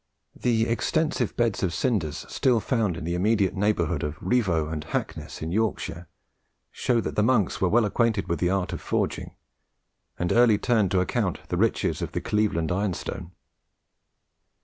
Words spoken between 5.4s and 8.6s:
in Yorkshire, show that the monks were well acquainted with the